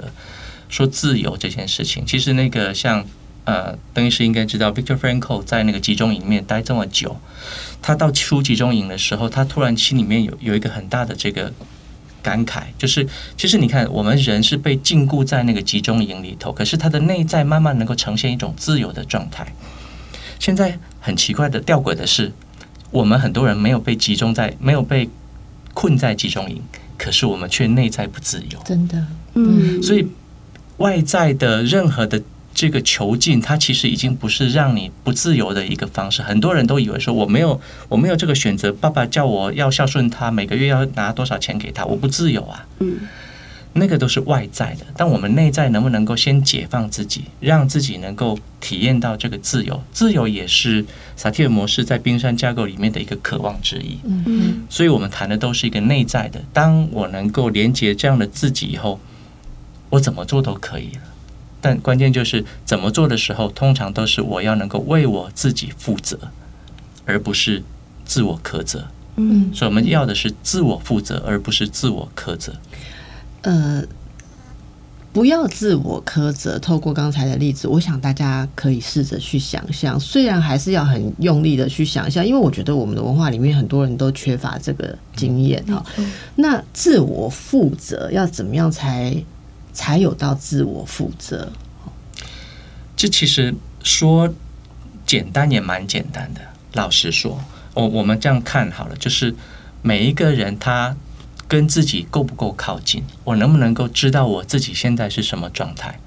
[0.70, 3.06] 说自由这件事情，其实那个像
[3.44, 7.20] 呃，邓医师应该知道，Victor Frankl 在那个集中营里面待这么久，
[7.82, 11.52] 他到出集中营的时候，他突然心里面有有一个很大的这个。
[12.24, 19.46] 感慨就是，其实你看，我们人是被禁锢在那个集中营里头，可是他的内在慢慢能够呈现一种自由的状态。
[20.40, 22.34] 现在很奇怪的吊诡的是，
[22.96, 25.10] 我们很多人没有被集中在，没有被
[25.74, 26.62] 困在集中营，
[26.98, 28.60] 可是我们却内在不自由。
[28.66, 30.08] 真的，嗯，所以
[30.78, 32.22] 外在的任何的。
[32.58, 36.22] 这个囚禁，它其实已经不是让你不自由的一个方式。
[36.22, 38.72] 很多人都以为说，我没有，我没有这个选择。
[38.72, 42.66] 爸爸叫我要孝顺他，每个月要拿多少钱给他，我不自由啊。
[42.80, 43.00] 嗯，
[43.78, 44.86] 那个都是外在的。
[44.96, 49.84] 但我们内在能不能够先解放自己，让自己能够体验到这个自由？
[49.92, 50.86] 自由也是
[51.18, 54.00] 萨提尔模式在冰山架构里面的一个渴望之一。
[54.06, 56.42] 嗯嗯，所以我们谈的都是一个内在的。
[56.54, 59.00] 当我能够连接这样的自己以后，
[59.90, 61.02] 我怎么做都可以了。
[61.62, 66.18] 但关键就是怎么做的时候，通常都是我要能够为我自己负责，
[67.06, 67.64] 而不是
[68.06, 68.88] 自我苛责。
[69.18, 72.54] 嗯，所以我们要的是自我负责，而不是自我苛责。
[73.46, 73.84] 呃，
[75.14, 76.60] 不要自我苛责。
[76.60, 85.86] 透过刚才的例子，我想大家可以试着去想象，虽然还是要很用力的去想象，因为我觉得我们的文化里面很多人都缺乏这个经验啊。
[86.36, 89.24] 那自我负责要怎么样才？
[89.76, 91.52] 才有到自我负责。
[92.96, 93.54] 这其实
[93.84, 94.34] 说
[95.06, 96.40] 简单也蛮简单的。
[96.72, 97.38] 老实说，
[97.74, 99.36] 我我们这样看好了，就是
[99.82, 100.96] 每一个人他
[101.48, 106.00] 跟自己够不够靠近，我能不能够知道我自己现在是什么状态？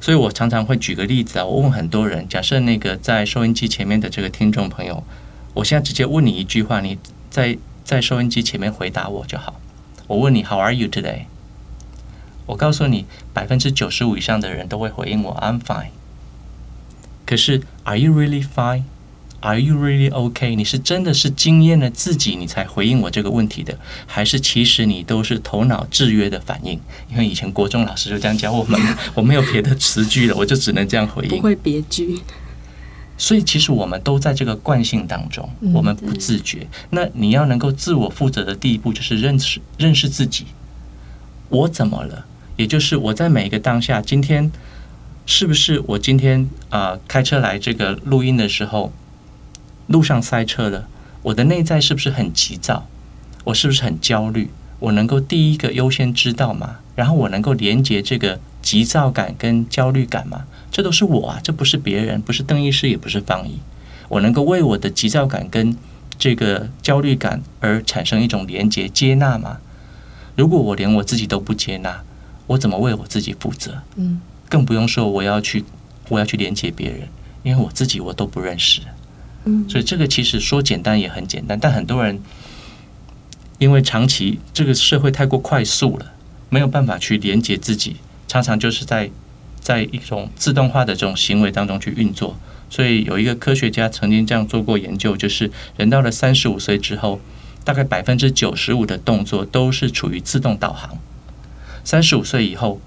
[0.00, 5.04] 所以我常常会举个例子啊，我问很多人，假设那个在收音机前面的这个听众朋友，
[5.52, 9.60] 我现在直接问你一句话，你在在收音机前面回答我就好。
[10.06, 11.24] 我问你，How are you today？
[12.46, 15.90] 我告诉你，百分之九十五以上的人都会回应我 "I'm fine"。
[17.26, 18.84] 可是，Are you really fine?
[19.40, 20.54] Are you really okay?
[20.54, 26.78] 你是真的是经验了自己，你才回应我这个问题的，还是其实你都是头脑制约的反应？
[27.10, 28.78] 因为以前国中老师就这样教我们，
[29.14, 32.20] 我没有别的词句了，我就只能这样回应，不会别句。
[33.16, 36.66] 所以，其实我们都在这个惯性当中，我们不自觉。
[36.88, 40.46] 那你要能够自我负责的第一步，就是认识认识自己，
[41.50, 42.24] 我怎么了？
[42.56, 44.50] 也就是我在每一个当下，今天
[45.26, 48.90] 是不是我今天啊开车来这个录音的时候，
[49.90, 50.86] 路上塞车了，
[51.20, 52.86] 我的内在是不是很急躁？
[53.42, 54.48] 我是不是很焦虑？
[54.78, 56.76] 我能够第一个优先知道吗？
[56.94, 60.44] 然后我能够连接这个急躁感跟焦虑感吗？
[60.70, 63.58] 这都是我啊，这不是别人，不是邓医师，也不是方怡。
[64.08, 65.76] 我能够为我的急躁感跟
[66.16, 69.58] 这个焦虑感而产生一种连接接纳吗？
[70.36, 72.00] 如果我连我自己都不接纳，
[72.46, 73.82] 我怎么为我自己负责？
[73.96, 75.64] 嗯，更不用说我要去，
[76.08, 77.08] 我要去连接别人，
[77.42, 78.82] 因为我自己我都不认识。
[79.68, 82.20] 所以这个其实说简单也很简单，但很多人
[83.58, 86.12] 因为长期这个社会太过快速了，
[86.48, 89.10] 没有办法去连接自己，常常就是在
[89.60, 92.36] 在一种自动化的这种行为当中去运作。
[92.68, 97.20] 所以有一个科学家曾经这样做过研究，就是人到了三十五岁之后，
[97.64, 100.96] 大概百分之九十五的动作都是处于自动导航。
[101.82, 102.80] 三十五岁以后，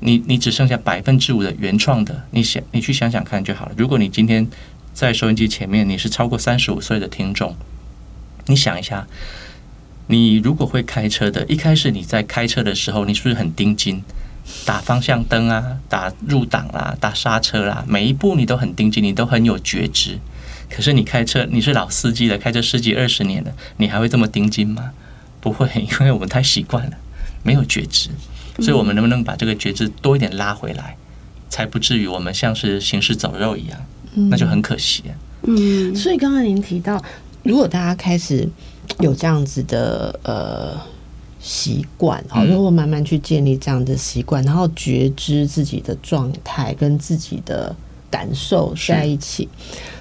[0.00, 3.72] 你你只剩下百分之五的原创的，你想你去想想看就好了。
[3.78, 4.46] 如果你今天
[4.94, 7.56] 在收音机前面，你是超过三十五岁的听众，
[8.46, 9.06] 你想一下，
[10.06, 14.04] 你如果会开车的，一开始你在开车的时候，你是不是很盯紧
[14.64, 20.20] 打方向灯啊，打入档啦，打刹车啦，每一步你都很盯紧，你都很有觉知。
[20.70, 24.92] 可是你开车，你是老司机了，开车十几二十年了，你还会这么盯紧吗？
[25.40, 26.96] 不会，因为我们太习惯了。
[27.42, 28.08] 没有觉知，
[28.60, 30.96] 所以我们能不能把这个觉知多一点拉回来，
[31.50, 33.78] 才不至于我们像是行尸走肉一样，
[34.14, 35.02] 那就很可惜。
[35.42, 37.02] 嗯，所以刚刚您提到，
[37.42, 38.48] 如果大家开始
[39.00, 40.80] 有这样子的呃
[41.38, 47.76] 习惯，好，如果慢慢去建立这样的习惯，然后觉知自己的状态跟自己的
[48.10, 49.46] 感受在一起，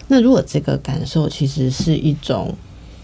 [0.08, 2.56] 那如果这个感受其实是一种，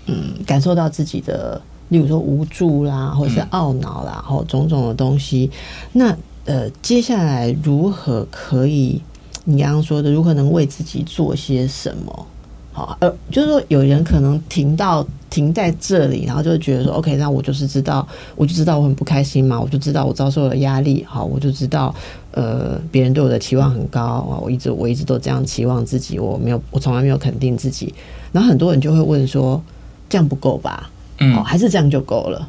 [0.05, 5.51] 嗯，感受到自己的，例如说无助啦，或者是懊恼啦，或种种的东西，
[5.91, 9.01] 那呃，接下来如何可以？
[9.49, 12.27] 你刚刚说的，如何能为自己做些什么？
[12.71, 21.93] 好，呃，就是说，有人可能停到停在这里，然后就觉得说，OK，那我就是知道，我就知道我很不开心嘛，我就知道我遭受了压力，好，我就知道，
[22.31, 27.93] 呃，别人对我的期望很高啊，我一直我一直都这样期望自己，我没有，我从来没有肯定自己。
[28.31, 29.61] 然后很多人就会问说，
[30.07, 30.89] 这样不够吧？
[31.17, 32.47] 嗯，还是这样就够了？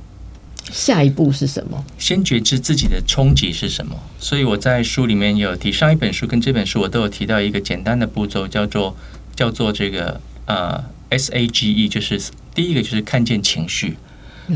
[0.72, 1.84] 下一步是什么？
[1.98, 3.96] 先觉知自己的冲击是什么。
[4.18, 8.96] 所以我在书里面有提，上一本书跟这本书我都有提到一个简单的步骤，叫做
[9.34, 12.20] 叫做这个呃 S A G E，就是
[12.54, 13.96] 第一个就是看见情绪。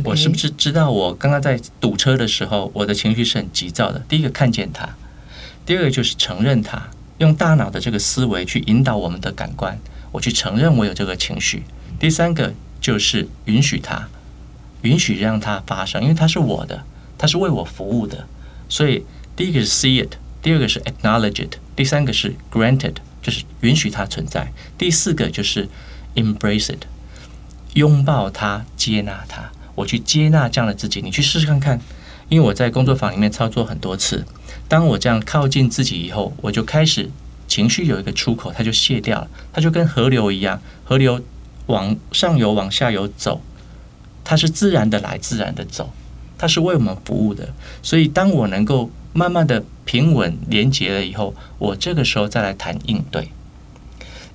[0.02, 4.00] 我是不是知道我刚刚在堵车的时候，我的情绪是很急躁的？
[4.08, 4.88] 第一个看见它，
[5.64, 6.82] 第二个就是承认它，
[7.18, 9.78] 用大脑的这个思维去引导我们的感官，
[10.10, 11.62] 我去承认我有这个情绪。
[12.00, 14.08] 第三个就是允许它。
[14.84, 16.84] 允许让它发生，因为它是我的，
[17.18, 18.26] 它是为我服务的。
[18.68, 24.52] 所以第一个是 see it，第二个是 acknowledge it，第三个是 granted，就是允许它存在。
[24.78, 25.68] 第四个就是
[26.14, 26.84] embrace it，
[27.74, 29.50] 拥抱它，接纳它。
[29.74, 31.80] 我去接纳这样的自己，你去试试看看。
[32.28, 34.24] 因为我在工作坊里面操作很多次，
[34.66, 37.10] 当我这样靠近自己以后，我就开始
[37.46, 41.20] 情绪有一个出口，它就卸掉了，它就跟河流一样，河流
[41.66, 43.42] 往上游、往下游走。
[44.24, 45.92] 它是自然的来，自然的走，
[46.38, 47.52] 它是为我们服务的。
[47.82, 53.28] 所以，当我能够慢慢的平稳连接了以后，我这个时候再来谈应对。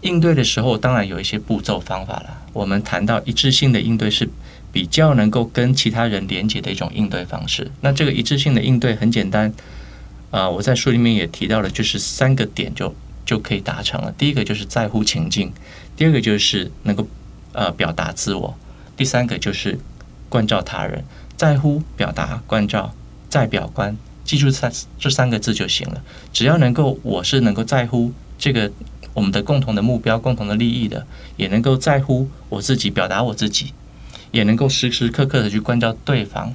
[0.01, 2.45] 应对的时候，当然有一些步骤方法了。
[2.53, 4.29] 我们谈到一致性的应对是
[4.71, 7.69] 比较能够跟其他人连接的一种应对方式。
[7.81, 9.51] 那这个一致性的应对很简单，
[10.31, 14.11] 啊，我在书里面也提到了，就是三个点就就可以达成了。
[14.17, 15.51] 第一个就是在乎情境，
[15.97, 17.05] 第二个就是能够
[17.51, 18.55] 呃表达自我。
[18.99, 19.79] 第三个就是
[20.27, 21.05] 关照他人，
[21.37, 22.93] 在乎、表达、关照、
[23.29, 26.03] 在表观，记住三这三个字就行了。
[26.33, 28.69] 只要能够，我是能够在乎这个
[29.13, 31.07] 我们的共同的目标、共同的利益的，
[31.37, 33.73] 也能够在乎我自己，表达我自己，
[34.31, 36.53] 也能够时时刻刻的去关照对方。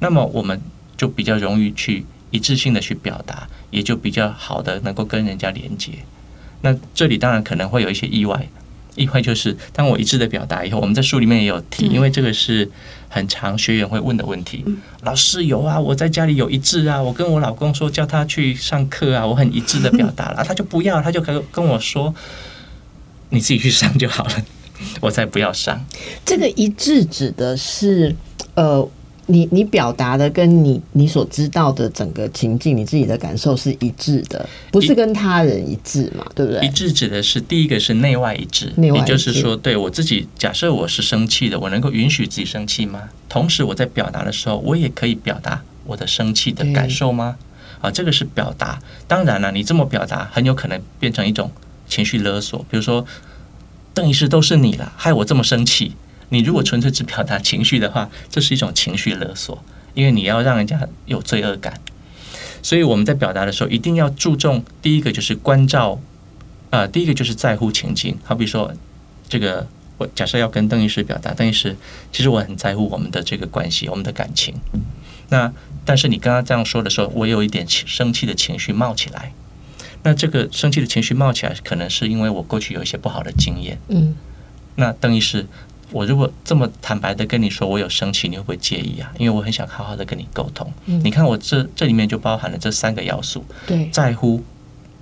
[0.00, 0.60] 那么我们
[0.96, 5.92] 就比较容易去一致性的去表达，也就比较好的能够跟人家连接。
[6.62, 8.48] 那这里当然可能会有一些意外。
[8.96, 12.70] 意会就是，当我一致的表达以后，我们在书里面也有提，因为这个是
[13.08, 14.64] 很常学员会问的问题。
[15.02, 22.14] 老师有啊，我在家里有一致啊，我跟我老公说叫他去上课啊，我很一致的表达了， 他就不要，他就跟跟我说，
[23.30, 24.44] 你自己去上就好了，
[25.00, 25.84] 我才不要上。
[26.24, 28.14] 这个一致指的是
[28.54, 28.88] 呃。
[29.26, 36.26] 你你表达的跟你你所知道的整个情境，你自己的感受是一致的，不是跟他人一致嘛？
[36.34, 36.66] 对不对？
[36.66, 43.08] 一致指的是第一个是内外一致，也就是说，对我自己假设我是生气的，我能够允许自己生气吗？
[43.28, 47.36] 同时我在表达的时候，我也可以表达我的生气的感受吗？
[47.80, 48.78] 啊，这个是表达。
[49.08, 51.50] 当然了，你这么表达，很有可能变成一种
[51.88, 52.64] 情绪勒索。
[52.70, 53.04] 比如说，
[53.94, 55.92] 邓医师都是你了，害我这么生气。
[56.34, 59.62] 你如果纯粹只表达情绪的话，这是一种情绪勒索，
[59.94, 61.80] 因为你要让人家有罪恶感。
[62.60, 66.00] 所以我们在表达的时候，一定要注重第一个就是关照，
[66.70, 68.18] 啊，第一个就是在乎情境。
[68.24, 68.72] 好比说，
[69.28, 69.64] 这个
[69.96, 71.76] 我假设要跟邓医师表达，邓医师，
[72.10, 74.54] 其实我很在乎我们的这个关系，我们的感情。
[75.28, 75.52] 那
[75.84, 79.32] 但是你刚刚这样说的时候，我有一点生气的情绪冒起来。
[80.02, 83.78] 那这个生气的情绪冒起来，可能是因为我过去有一些不好的经验。
[83.88, 84.16] 嗯，
[84.74, 85.46] 那邓医师。
[85.94, 89.14] 我如果这么坦白的跟你说我有生气，你会不会介意啊？
[89.16, 90.68] 因为我很想好好的跟你沟通。
[90.84, 94.42] 你看我这这里面就包含了这三个要素：对，在乎，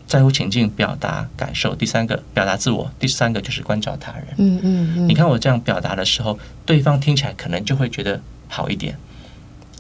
[0.07, 4.27] 在乎情境，表达感受；第三个表达自我；第三个就是关照他人。
[4.37, 5.09] 嗯嗯嗯。
[5.09, 8.95] 你看我这样表达的时候，对方听起来可能就会觉得好一点，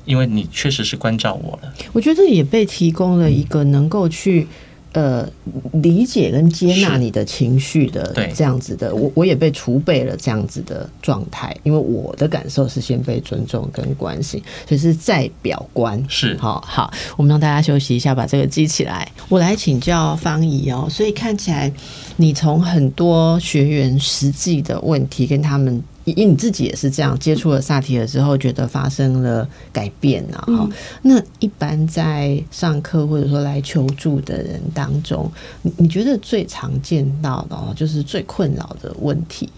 [0.06, 1.74] 因为你确实是关照我了。
[1.92, 4.48] 我觉得也被提供了一个能够去。
[4.92, 5.26] 呃，
[5.72, 19.10] 理解跟接纳你的情绪的这样子的，我我也被储备了这样子的状态，因为我的感受是先被尊重跟关心，所以是在表观是好好，我们让大家休息一下，把这个记起来。
[19.30, 21.72] 我来请教方怡哦，所以看起来
[22.16, 25.82] 你从很多学员实际的问题跟他们。
[26.04, 30.44] 因为你自己也是这样接触了萨提尔之后，觉得发生了改变啊。
[30.46, 30.68] 哈，
[31.02, 35.30] 那一般在上课或者说来求助的人当中，
[35.62, 39.48] 你你觉得最常见到的，就是最困扰的问题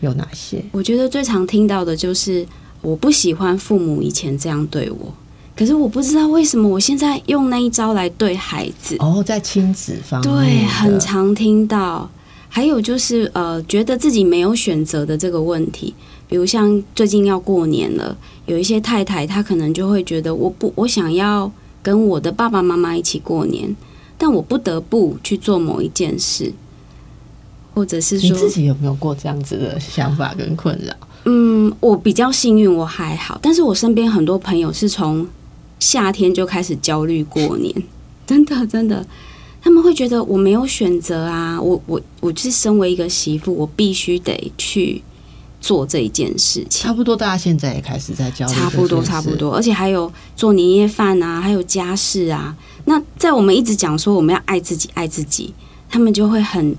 [0.00, 0.64] 有哪些？
[0.72, 2.46] 我觉得最常听到的就是
[2.80, 5.12] 我不喜欢父母以前这样对我，
[5.56, 8.94] 可是我不知道为什么我现在用那一招来对孩子。
[9.00, 12.08] 哦，在亲子方面对，很常听到。
[12.48, 15.94] 还有就是呃，觉得自己没有选择的这个问题，
[16.26, 21.50] 比如像最近要过年了，有一些太太她可能就会觉得我不我想要
[21.82, 23.76] 跟我的爸爸妈妈一起过年，
[24.16, 26.52] 但我不得不去做某一件事，
[27.74, 30.92] 或者是说你自己有没有过这样子的想法跟困扰？
[31.26, 35.28] 嗯，我比较幸运，我还好，但是我身边很多朋友是从
[35.78, 37.72] 夏天就开始焦虑过年，
[38.26, 39.06] 真的真的。
[39.68, 45.02] 他们会觉得我没有选择啊，我我我是身为一个媳妇，我必须得去
[45.60, 46.82] 做这一件事情。
[46.82, 52.56] 差不多，大家现在也开始在教，差不多差不多，而且还有做年夜饭啊，还有家事啊。
[52.86, 55.52] 那在我们一直讲说我们要爱自己，爱自己，
[55.90, 56.74] 他们就会很。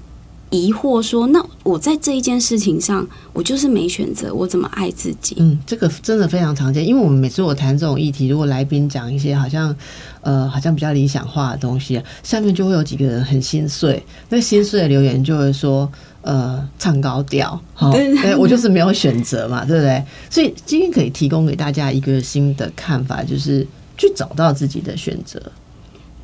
[0.50, 9.76] 疑惑说：“那我在这一件事情上，我就是没选择，我怎么爱自己？”嗯，这个真的非常常见，因为我们每次我谈这种议题，如果来宾讲一些好像
[10.22, 14.04] 呃好像比较理想化的东西，下面就会有几个人很心碎。
[14.30, 15.90] 那心碎的留言就会说
[16.22, 23.66] ：“呃，唱高调，好，对我就是没有选择嘛，对不对？”所以今天可以提供给大家一个新的看法，就是
[23.98, 25.40] 去找到自己的选择。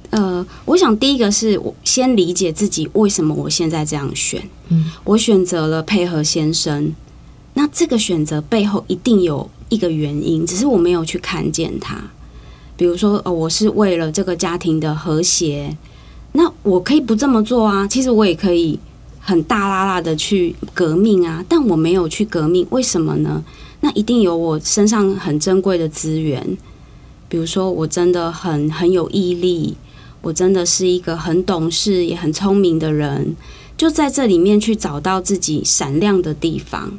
[0.09, 4.41] 呃，我想第一个是我先理解自己为什么我现在这样选。
[4.69, 6.91] 嗯，我选择了配合先生，
[7.53, 11.97] 那这个选择背后一定有一个原因，只是我没有去看见它。
[12.77, 15.77] 比如说，哦，我是为了这个家庭的和谐，
[16.33, 17.87] 那我可以不这么做啊。
[17.87, 18.77] 其实我也可以
[19.19, 23.43] 很大拉拉的去革命啊，但我没有去革命，为什么呢？
[23.81, 26.57] 那一定有我身上很珍贵的资源，
[27.29, 29.77] 比如说我真的很很有毅力。
[30.25, 33.35] 我真的是一个很懂事也很聪明的人，
[33.77, 36.97] 就在这里面去找到自己闪亮的地方，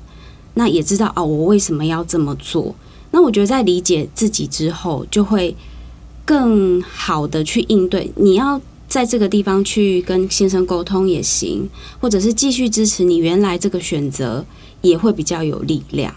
[0.54, 2.72] 那也知道哦，我为什么要这么做？
[3.10, 5.56] 那我觉得在理解自己之后，就会
[6.24, 8.08] 更好的去应对。
[8.14, 11.68] 你要在这个地方去跟先生沟通也行，
[12.00, 14.46] 或者是继续支持你原来这个选择，
[14.82, 16.14] 也会比较有力量。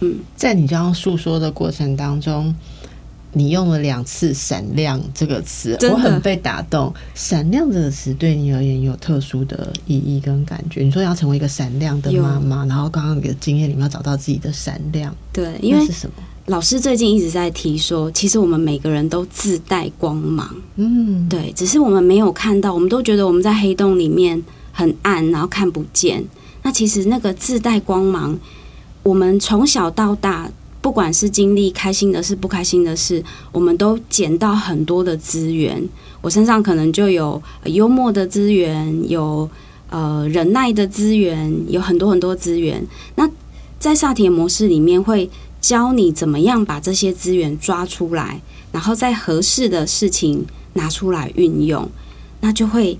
[0.00, 2.54] 嗯，在你这样诉说的过程当中。
[3.36, 6.90] 你用了两次“闪亮”这个词，我很被打动。
[7.14, 10.80] “闪亮”这个词对你而言有特殊的意义跟感觉。
[10.80, 16.14] 你说要成为一个闪亮的妈妈，然后刚刚你的经验里面要找到自己的闪亮，对，因为是什么？
[16.46, 20.56] 老师最近一直在提说，其实我们每个人都自带光芒。
[20.76, 26.24] 嗯，对，只是我们没有看到，我们都觉得我们在黑洞里面很暗，然后看不见。
[26.62, 28.38] 那其实那个自带光芒，
[29.02, 30.50] 我们从小到大。
[30.86, 33.20] 不管是经历开心的事、不开心的事，
[33.50, 35.82] 我们都捡到很多的资源。
[36.20, 39.50] 我身上可能就有幽默的资源，有
[39.90, 42.86] 呃忍耐的资源，有很多很多资源。
[43.16, 43.28] 那
[43.80, 45.28] 在萨铁模式里面，会
[45.60, 51.90] 教你怎么样把这些资源抓出来，然后在合适的事情拿出来运用。
[52.42, 52.96] 那就会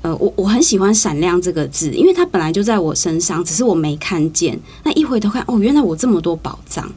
[0.00, 4.58] 呃，我我很喜欢“闪亮”这个字，因为它本来就在我身上，只是我没看见。
[4.82, 6.90] 那一回头看，哦，原来我这么多宝藏。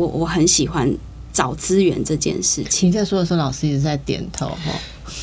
[0.00, 0.90] 我我很喜欢
[1.30, 2.88] 找资源这件事情。
[2.88, 4.72] 你在说的时候，老师一直在点头哈。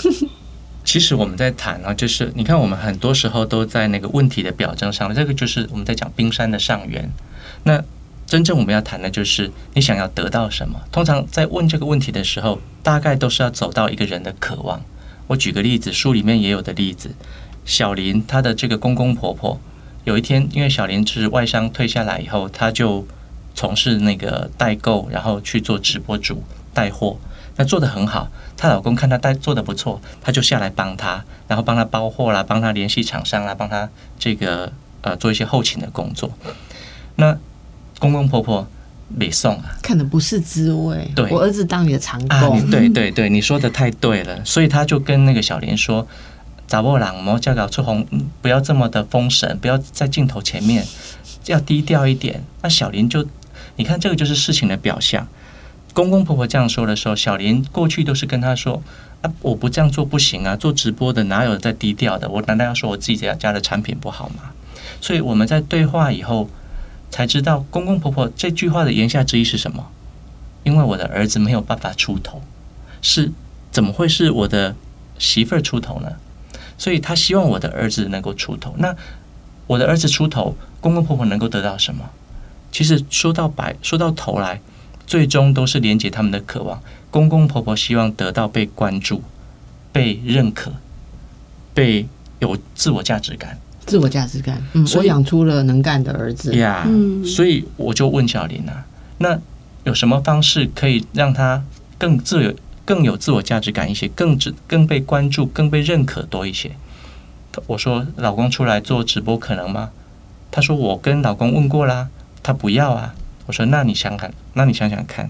[0.85, 7.11] 其实我们在谈啊，就是你看，我们很多时候都在那个问题的表征上，这个就是我们在讲冰山的上缘。
[7.63, 7.83] 那
[8.27, 10.79] 真正我们要谈的就是你想要得到什么。
[10.91, 14.79] 通常在问这个问题的时候，大概都是要走到一个人的渴望。
[15.25, 17.09] 我举个例子，书里面也有的例子，
[17.65, 19.59] 小林她的这个公公婆婆，
[20.03, 23.07] 有一天因为小林是外伤退下来以后，他就。
[23.57, 26.43] 从事那个代购，然后去做直播主
[26.75, 27.17] 带货，
[27.55, 28.29] 那做的很好。
[28.55, 33.89] 她老公看她带做的不错，他就下来帮她，然后帮她包货啦，帮她联系厂商啦，帮她
[34.19, 36.31] 这个呃做一些后勤的工作。
[37.15, 37.35] 那
[37.97, 38.67] 公公婆婆
[39.07, 41.11] 没送啊，看的不是滋味。
[41.15, 42.69] 对，我儿子当你的长工。
[42.69, 44.45] 对对对，你说的太对了。
[44.45, 46.07] 所以他就跟那个小莲说
[46.67, 48.05] ：“找波朗莫叫搞出红，
[48.39, 50.85] 不要这么的封神，不要在镜头前面，
[51.47, 53.25] 要低调一点。”那小林就。
[53.77, 55.27] 你看，这个就是事情的表象。
[55.93, 58.83] 公公婆婆这样说的时候，小林过去都是跟他说
[59.21, 62.29] ：“啊，我不这样做不行啊，做直播的哪有在低调的？
[62.29, 64.51] 我难道要说我自己家家的产品不好吗？”
[65.01, 66.49] 所以我们在对话以后
[67.09, 69.87] 才知道，公公婆婆这句话的言下之意是什么？
[70.63, 72.41] 因为我的儿子没有办法出头，
[73.01, 73.31] 是
[73.71, 74.75] 怎么会是我的
[75.17, 76.13] 媳妇儿出头呢？
[76.77, 78.75] 所以他希望我的儿子能够出头。
[78.77, 78.95] 那
[79.65, 82.09] 我的儿子出头，公公婆婆能够得到什么？
[82.77, 84.61] 其实说到白，说到头来，
[85.07, 86.79] 最终都是连接他们的渴望。
[87.09, 89.23] 公公婆婆希望得到被关注、
[89.91, 90.71] 被认可、
[91.73, 92.07] 被
[92.37, 93.57] 有自我价值感。
[93.87, 96.87] 自我价值感，嗯，我养出了能干的儿子呀。
[97.25, 98.85] 所以我就问小林啊，
[99.17, 99.39] 那
[99.83, 101.63] 有什么方式可以让他
[101.97, 102.53] 更自由、
[102.85, 106.73] 更有自我价值感一些，更更被关注、更被认可多一些？
[107.65, 109.89] 我说老公出来做直播可能吗？
[110.51, 112.09] 他说我跟老公问过啦，
[112.47, 113.13] 他不要啊。
[113.45, 115.29] 我说那你想想，那你想想看，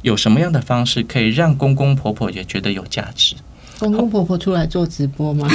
[0.00, 3.36] 有什么样的方式可以让公公婆婆也觉得有价值？
[3.78, 5.46] 公公婆婆出来做直播吗？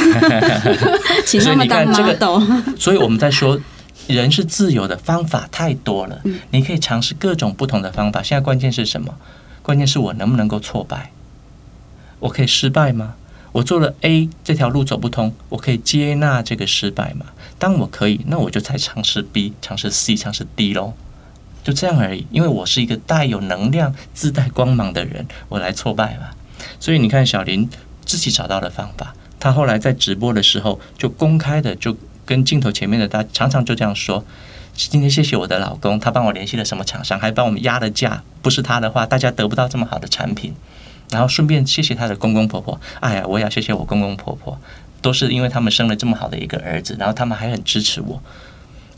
[1.25, 2.39] 请他们当 model。
[2.77, 3.59] 所以我们在说，
[4.05, 6.21] 人是自由的方法太多了，
[6.51, 8.21] 你可以尝试各种不同的方法。
[8.21, 9.15] 现在关键是什么？
[9.63, 11.09] 关键是我能不能够挫败？
[12.19, 13.15] 我可以失败吗？
[13.53, 17.25] 我做了 A 这条路走不通，我可以接纳这个失败吗？
[17.61, 20.93] 当我可以，那我就再尝试 B，尝试 C，尝试 D 喽，
[21.63, 22.25] 就这样而已。
[22.31, 26.35] 因为我是一个带有能量、自带光芒的人，我来挫败吧。
[26.79, 27.69] 所以你看，小林
[28.03, 31.95] 自己找到了方法，他后来在直播的时候就公开的就
[32.25, 34.25] 跟镜头前面的他常常就这样说
[34.73, 40.55] ：“今天谢谢我的老公，他帮我联系了什么厂商，还帮我们压了价，不是他的话，大家得不到这么好的产品。”
[41.11, 44.57] 然后顺便谢谢他的公公婆婆，哎呀，我也要谢谢我公公婆婆，
[45.01, 48.21] 都是因为他们生了这么好的一个儿子，然后他们还很支持我。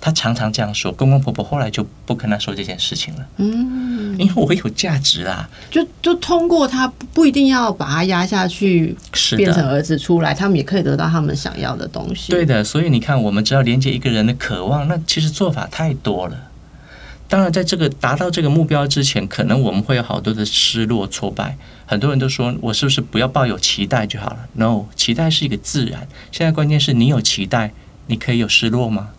[0.05, 3.25] 他常常这样说，公公婆婆后来就不跟他说这件事情了。
[3.37, 8.93] 嗯，因为我有价值啊，就就通过他不一定要把他压下去，
[9.37, 12.33] 变成儿子出来，他们也可以得到他们想要的东西。
[12.33, 16.35] 对的，所以你看，我们只要连接一个人的渴望，那其实做法太多了。
[17.33, 21.57] 当然，在这个达到这个目标之前，可能我们会有好多的失落、挫败。
[21.83, 26.07] 很多人都说我是不是不要抱有期待就好了？No，期待是一个自然。
[26.31, 27.73] 现在关键是你有期待，
[28.05, 29.09] 你可以有失落吗？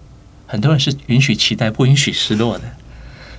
[0.47, 2.63] 很多人是允许期待，不允许失落的。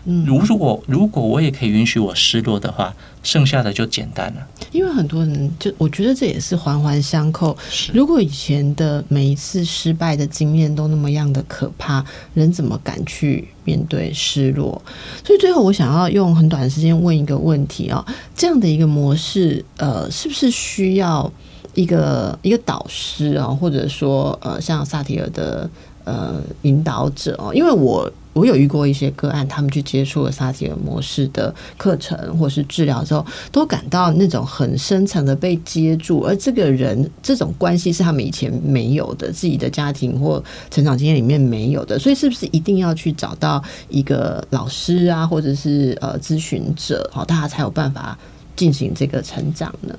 [0.06, 2.94] 如如果如果我也可以允许我失落的话，
[3.24, 4.48] 剩下的就简单了。
[4.72, 7.58] 因为很多人就我觉得这也是环环相扣。
[7.92, 14.80] 如果以前的每一次失败的经验都那么样的可怕，人怎么敢去面对失落？
[15.26, 21.32] 所以最后我想要用很短的时间问一个问题啊：这样的一个模式，呃，是不是需要
[21.74, 25.68] 一个一个导师啊，或者说呃，像萨提尔的
[26.04, 27.52] 呃引导者哦？
[27.52, 28.12] 因为我。
[28.36, 48.20] 我有遇过一些个案，他们去接触了萨提尔模式的课程或是治疗之后，都感到那种很深层的被接住，而这个人这种关系是他们以前没有的，自己的家庭或成长经验里面没有的，所以是不是一定要去找到一个老师啊，或者是呃咨询者，好，大家才有办法
[48.54, 49.98] 进行这个成长呢？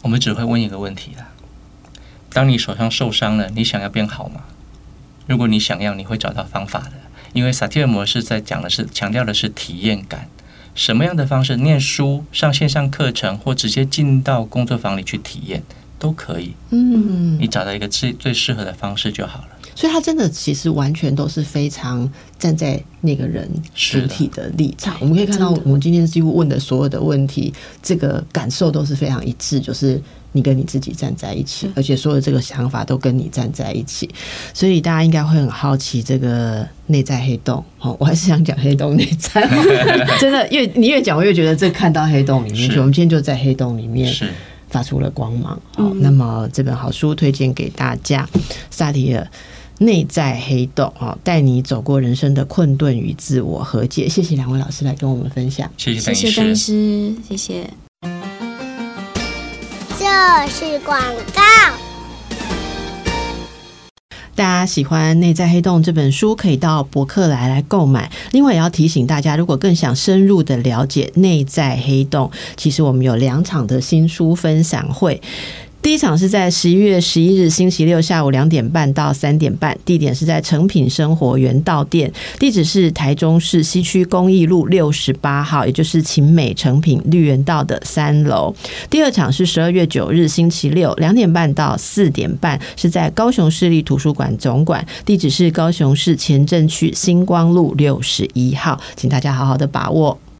[0.00, 1.28] 我们只会问一个问题啦：
[2.32, 4.40] 当你手上受伤了，你想要变好吗？
[5.26, 6.92] 如果你想要，你会找到方法的。
[7.34, 10.30] 因为 Satir 模式在讲的是强调的是体验感，
[10.74, 15.62] 什么样的方式，念书、上线上课程或直接进到工作坊里去体验。
[15.98, 16.52] 都可以。
[16.70, 19.48] 嗯，你找到一个最最适合的方式就好了。
[19.76, 24.96] 所以，他真的其实完全都是非常站在那个人主体的立场。
[25.00, 30.00] 我们可以看到，我们今天几乎问的所有的问题，这个感受都是非常一致，就是。
[30.36, 34.10] 你跟你自己站在一起，而且所有这个想法都跟你站在一起，
[34.52, 37.64] 所以大家应该会很好奇这个内在黑洞。
[37.78, 39.48] 哦，我还是想讲黑洞内在，
[40.18, 42.80] 真的，越你越讲，我越觉得这看到黑洞里面去。
[42.80, 44.12] 我们今天就在黑洞里面
[44.74, 45.56] 发出了光芒。
[45.76, 48.28] 好，那么这本好书推荐给大家，
[48.70, 49.24] 萨提尔
[49.78, 54.08] 内在黑洞啊，带你走过人生的困顿与自我和解。
[54.08, 57.70] 谢谢两位老师来跟我们分享，谢谢谢谢邓医师，谢谢。
[59.96, 61.00] 这是广
[61.32, 61.83] 告。
[64.36, 68.10] 大家喜欢《内在黑洞》这本书，可以到博客来来购买。
[68.32, 75.20] 另外，也要提醒大家，如果更想深入的了解内在黑洞，其实我们有两场的新书分享会。
[75.84, 88.54] 第一场是在十一月十一日星期六下午两点半到三点半，地点是在成品生活原道店，地址是台中市西区公益路六十八号，也就是晴美成品绿园道的三楼。
[88.88, 100.18] 第二场是十二月九日星期六两点半到四点半，是在高雄市立图书馆总馆，地址是高雄市前镇区星光路六十一号，请大家好好的把握。